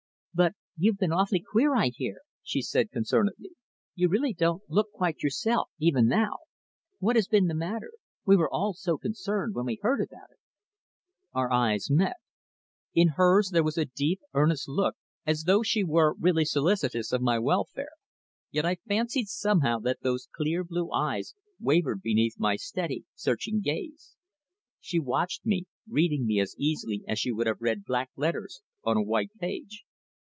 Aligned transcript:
"But 0.33 0.53
you've 0.77 0.95
been 0.97 1.11
awfully 1.11 1.41
queer, 1.41 1.75
I 1.75 1.89
hear," 1.89 2.21
she 2.41 2.61
said 2.61 2.89
concernedly. 2.89 3.51
"You 3.95 4.07
really 4.07 4.31
don't 4.33 4.63
look 4.69 4.93
quite 4.93 5.21
yourself 5.21 5.69
even 5.77 6.07
now. 6.07 6.37
What 6.99 7.17
has 7.17 7.27
been 7.27 7.47
the 7.47 7.53
matter? 7.53 7.91
We 8.25 8.37
were 8.37 8.49
all 8.49 8.73
so 8.73 8.97
concerned 8.97 9.53
when 9.53 9.65
we 9.65 9.77
heard 9.81 9.99
about 9.99 10.31
it." 10.31 10.37
Our 11.33 11.51
eyes 11.51 11.89
met. 11.91 12.15
In 12.95 13.09
hers 13.17 13.49
there 13.49 13.61
was 13.63 13.77
a 13.77 13.83
deep, 13.83 14.21
earnest 14.33 14.69
look 14.69 14.95
as 15.25 15.43
though 15.43 15.63
she 15.63 15.83
were 15.83 16.13
really 16.17 16.45
solicitous 16.45 17.11
of 17.11 17.21
my 17.21 17.37
welfare, 17.37 17.91
yet 18.51 18.65
I 18.65 18.75
fancied 18.87 19.27
somehow 19.27 19.79
that 19.79 19.99
those 20.01 20.29
clear 20.33 20.63
blue 20.63 20.89
eyes 20.93 21.35
wavered 21.59 22.01
beneath 22.01 22.39
my 22.39 22.55
steady, 22.55 23.03
searching 23.15 23.59
glance. 23.59 24.15
She 24.79 24.97
watched 24.97 25.45
me, 25.45 25.65
reading 25.89 26.25
me 26.25 26.39
as 26.39 26.55
easily 26.57 27.03
as 27.05 27.19
she 27.19 27.33
would 27.33 27.47
have 27.47 27.59
read 27.59 27.83
black 27.83 28.11
letters 28.15 28.61
on 28.85 28.95
a 28.95 29.03
white 29.03 29.31
page. 29.37 29.83